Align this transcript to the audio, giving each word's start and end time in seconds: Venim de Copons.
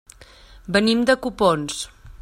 Venim 0.77 1.05
de 1.11 1.17
Copons. 1.27 1.87